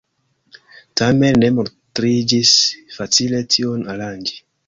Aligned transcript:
Tamen 1.01 1.35
ne 1.41 1.51
montriĝis 1.57 2.55
facile 2.97 3.45
tion 3.57 3.87
aranĝi. 3.97 4.43